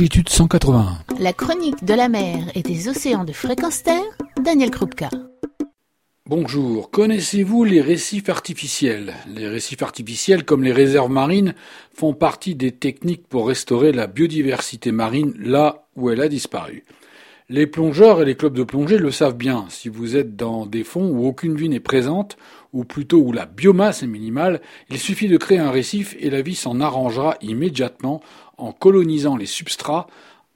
[0.00, 0.96] longitude 181.
[1.18, 4.00] La chronique de la mer et des océans de fréquence terre,
[4.42, 5.10] Daniel Krupka.
[6.24, 9.12] Bonjour, connaissez-vous les récifs artificiels?
[9.26, 11.54] Les récifs artificiels, comme les réserves marines,
[11.92, 16.84] font partie des techniques pour restaurer la biodiversité marine là où elle a disparu.
[17.50, 19.66] Les plongeurs et les clubs de plongée le savent bien.
[19.68, 22.38] Si vous êtes dans des fonds où aucune vie n'est présente,
[22.72, 26.42] ou plutôt où la biomasse est minimale, il suffit de créer un récif et la
[26.42, 28.20] vie s'en arrangera immédiatement
[28.60, 30.06] en colonisant les substrats,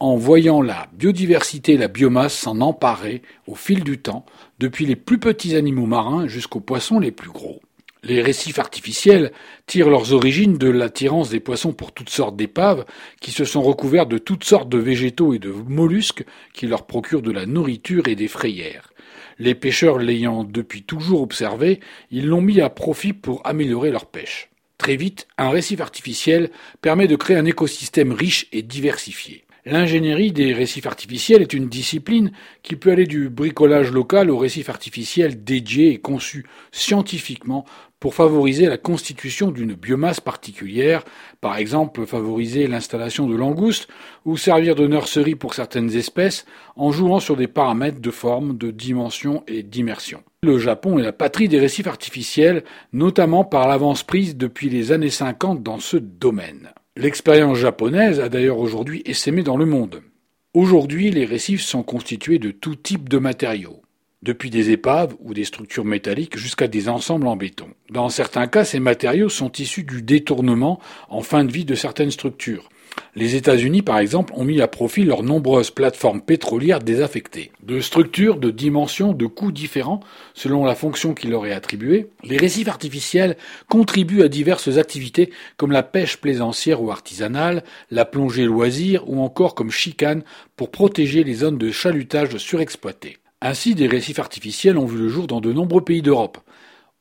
[0.00, 4.26] en voyant la biodiversité et la biomasse s'en emparer au fil du temps,
[4.58, 7.60] depuis les plus petits animaux marins jusqu'aux poissons les plus gros.
[8.04, 9.30] Les récifs artificiels
[9.68, 12.84] tirent leurs origines de l'attirance des poissons pour toutes sortes d'épaves
[13.20, 17.22] qui se sont recouverts de toutes sortes de végétaux et de mollusques qui leur procurent
[17.22, 18.92] de la nourriture et des frayères.
[19.38, 21.78] Les pêcheurs l'ayant depuis toujours observé,
[22.10, 24.51] ils l'ont mis à profit pour améliorer leur pêche.
[24.82, 26.50] Très vite, un récif artificiel
[26.80, 29.44] permet de créer un écosystème riche et diversifié.
[29.64, 32.32] L'ingénierie des récifs artificiels est une discipline
[32.64, 37.64] qui peut aller du bricolage local au récif artificiel dédié et conçu scientifiquement
[38.02, 41.04] pour favoriser la constitution d'une biomasse particulière,
[41.40, 43.86] par exemple favoriser l'installation de langoustes
[44.24, 48.72] ou servir de nurserie pour certaines espèces en jouant sur des paramètres de forme, de
[48.72, 50.24] dimension et d'immersion.
[50.42, 55.08] Le Japon est la patrie des récifs artificiels, notamment par l'avance prise depuis les années
[55.08, 56.70] 50 dans ce domaine.
[56.96, 60.02] L'expérience japonaise a d'ailleurs aujourd'hui essaimé dans le monde.
[60.54, 63.80] Aujourd'hui, les récifs sont constitués de tout type de matériaux
[64.22, 67.68] depuis des épaves ou des structures métalliques jusqu'à des ensembles en béton.
[67.90, 70.78] Dans certains cas, ces matériaux sont issus du détournement
[71.08, 72.68] en fin de vie de certaines structures.
[73.14, 77.52] Les États-Unis, par exemple, ont mis à profit leurs nombreuses plateformes pétrolières désaffectées.
[77.62, 80.00] De structures, de dimensions, de coûts différents,
[80.34, 83.36] selon la fonction qui leur est attribuée, les récifs artificiels
[83.68, 89.54] contribuent à diverses activités comme la pêche plaisancière ou artisanale, la plongée loisir ou encore
[89.54, 90.22] comme chicane
[90.56, 93.18] pour protéger les zones de chalutage surexploitées.
[93.44, 96.38] Ainsi, des récifs artificiels ont vu le jour dans de nombreux pays d'Europe.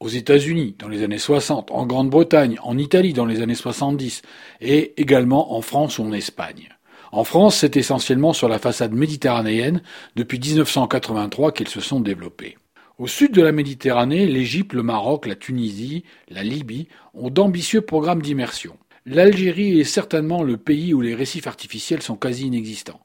[0.00, 4.22] Aux États-Unis dans les années 60, en Grande-Bretagne, en Italie dans les années 70
[4.62, 6.70] et également en France ou en Espagne.
[7.12, 9.82] En France, c'est essentiellement sur la façade méditerranéenne
[10.16, 12.56] depuis 1983 qu'ils se sont développés.
[12.96, 18.22] Au sud de la Méditerranée, l'Égypte, le Maroc, la Tunisie, la Libye ont d'ambitieux programmes
[18.22, 18.78] d'immersion.
[19.12, 23.00] L'Algérie est certainement le pays où les récifs artificiels sont quasi inexistants.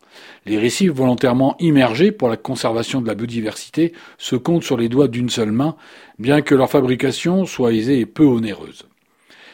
[0.45, 5.07] Les récifs volontairement immergés pour la conservation de la biodiversité se comptent sur les doigts
[5.07, 5.75] d'une seule main,
[6.19, 8.83] bien que leur fabrication soit aisée et peu onéreuse.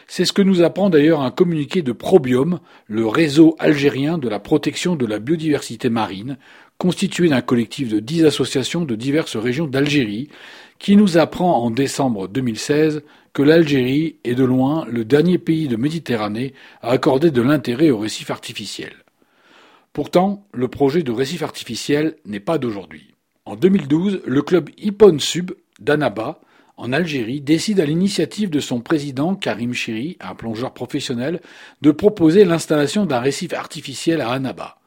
[0.06, 4.38] C'est ce que nous apprend d'ailleurs un communiqué de Probium, le réseau algérien de la
[4.38, 6.36] protection de la biodiversité marine,
[6.76, 10.28] constitué d'un collectif de dix associations de diverses régions d'Algérie,
[10.82, 15.76] qui nous apprend en décembre 2016 que l'Algérie est de loin le dernier pays de
[15.76, 18.92] Méditerranée à accorder de l'intérêt au récif artificiel.
[19.92, 23.14] Pourtant, le projet de récif artificiel n'est pas d'aujourd'hui.
[23.44, 26.40] En 2012, le club Ipon Sub d'Annaba,
[26.76, 31.40] en Algérie, décide à l'initiative de son président Karim Chiri, un plongeur professionnel,
[31.82, 34.81] de proposer l'installation d'un récif artificiel à Annaba.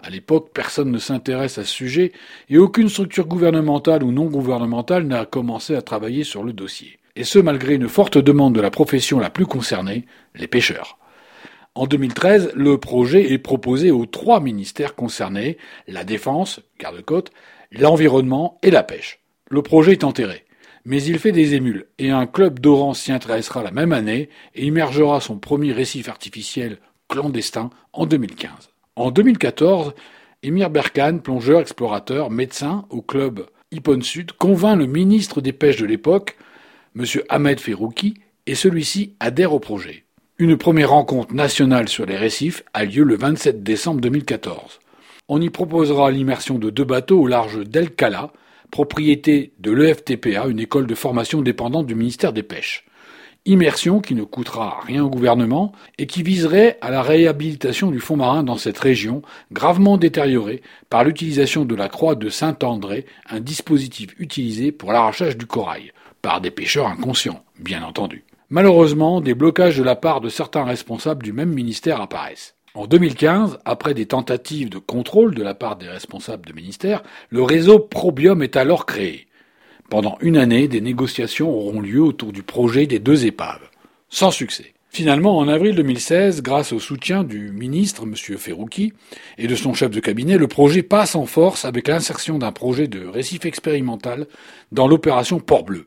[0.00, 2.12] À l'époque, personne ne s'intéresse à ce sujet
[2.48, 6.98] et aucune structure gouvernementale ou non gouvernementale n'a commencé à travailler sur le dossier.
[7.16, 10.06] Et ce, malgré une forte demande de la profession la plus concernée,
[10.36, 10.98] les pêcheurs.
[11.74, 15.58] En 2013, le projet est proposé aux trois ministères concernés,
[15.88, 17.32] la Défense, garde-côte,
[17.72, 19.20] l'Environnement et la Pêche.
[19.50, 20.44] Le projet est enterré.
[20.84, 24.64] Mais il fait des émules, et un club d'Oran s'y intéressera la même année et
[24.64, 28.70] immergera son premier récif artificiel clandestin en 2015.
[28.98, 29.94] En 2014,
[30.42, 35.86] Emir Berkan, plongeur, explorateur, médecin au club Ipon Sud, convainc le ministre des Pêches de
[35.86, 36.36] l'époque,
[36.98, 37.04] M.
[37.28, 38.14] Ahmed Ferrouki,
[38.48, 40.02] et celui-ci adhère au projet.
[40.38, 44.80] Une première rencontre nationale sur les récifs a lieu le 27 décembre 2014.
[45.28, 48.32] On y proposera l'immersion de deux bateaux au large d'El Kala,
[48.72, 52.87] propriété de l'EFTPA, une école de formation dépendante du ministère des Pêches
[53.48, 58.16] immersion qui ne coûtera rien au gouvernement et qui viserait à la réhabilitation du fond
[58.16, 59.22] marin dans cette région
[59.52, 65.46] gravement détériorée par l'utilisation de la croix de Saint-André, un dispositif utilisé pour l'arrachage du
[65.46, 68.24] corail, par des pêcheurs inconscients, bien entendu.
[68.50, 72.54] Malheureusement, des blocages de la part de certains responsables du même ministère apparaissent.
[72.74, 77.42] En 2015, après des tentatives de contrôle de la part des responsables de ministère, le
[77.42, 79.27] réseau Probium est alors créé.
[79.90, 83.70] Pendant une année, des négociations auront lieu autour du projet des deux épaves.
[84.10, 84.74] Sans succès.
[84.90, 88.14] Finalement, en avril 2016, grâce au soutien du ministre, M.
[88.14, 88.92] Ferrouki,
[89.38, 92.86] et de son chef de cabinet, le projet passe en force avec l'insertion d'un projet
[92.86, 94.26] de récif expérimental
[94.72, 95.86] dans l'opération Port-Bleu.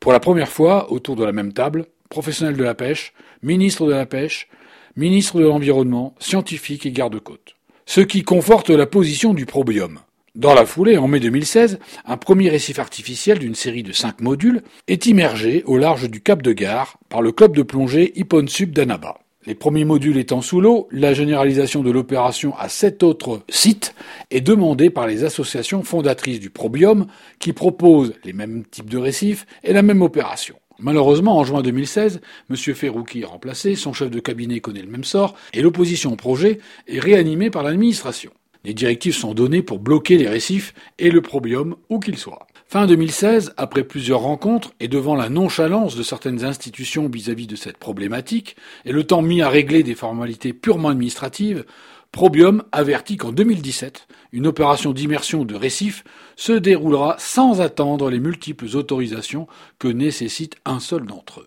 [0.00, 3.12] Pour la première fois, autour de la même table, professionnels de la pêche,
[3.42, 4.48] ministre de la pêche,
[4.96, 7.54] ministre de l'environnement, scientifiques et garde-côtes.
[7.86, 9.98] ce qui conforte la position du probium.
[10.36, 14.62] Dans la foulée, en mai 2016, un premier récif artificiel d'une série de cinq modules
[14.86, 19.18] est immergé au large du Cap de Gare par le club de plongée Hipponsub d'Anaba.
[19.44, 23.92] Les premiers modules étant sous l'eau, la généralisation de l'opération à sept autres sites
[24.30, 27.08] est demandée par les associations fondatrices du Probium
[27.40, 30.54] qui proposent les mêmes types de récifs et la même opération.
[30.78, 32.56] Malheureusement, en juin 2016, M.
[32.56, 36.60] Ferrouki est remplacé, son chef de cabinet connaît le même sort, et l'opposition au projet
[36.86, 38.30] est réanimée par l'administration.
[38.64, 42.46] Les directives sont données pour bloquer les récifs et le probium où qu'il soit.
[42.66, 47.78] Fin 2016, après plusieurs rencontres et devant la nonchalance de certaines institutions vis-à-vis de cette
[47.78, 51.64] problématique et le temps mis à régler des formalités purement administratives,
[52.12, 56.04] Probium avertit qu'en 2017, une opération d'immersion de récifs
[56.36, 59.46] se déroulera sans attendre les multiples autorisations
[59.78, 61.46] que nécessite un seul d'entre eux.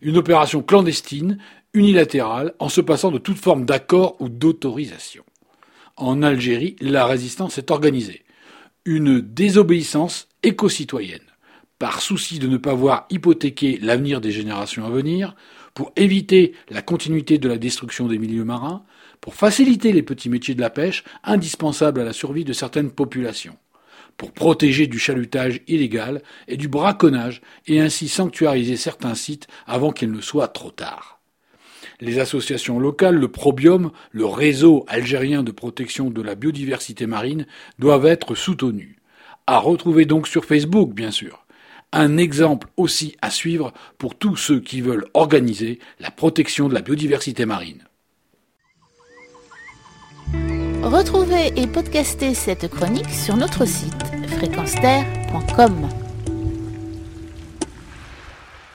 [0.00, 1.38] Une opération clandestine,
[1.72, 5.24] unilatérale, en se passant de toute forme d'accord ou d'autorisation.
[5.96, 8.24] En Algérie, la résistance est organisée.
[8.84, 11.20] Une désobéissance éco-citoyenne.
[11.78, 15.36] Par souci de ne pas voir hypothéquer l'avenir des générations à venir,
[15.72, 18.84] pour éviter la continuité de la destruction des milieux marins,
[19.20, 23.56] pour faciliter les petits métiers de la pêche indispensables à la survie de certaines populations,
[24.16, 30.10] pour protéger du chalutage illégal et du braconnage et ainsi sanctuariser certains sites avant qu'il
[30.10, 31.13] ne soit trop tard
[32.00, 37.46] les associations locales, le Probium, le réseau algérien de protection de la biodiversité marine
[37.78, 38.96] doivent être soutenus.
[39.46, 41.44] À retrouver donc sur Facebook, bien sûr.
[41.92, 46.80] Un exemple aussi à suivre pour tous ceux qui veulent organiser la protection de la
[46.80, 47.84] biodiversité marine.
[50.82, 54.04] Retrouvez et podcastez cette chronique sur notre site
[54.36, 56.03] fréquenceterre.com.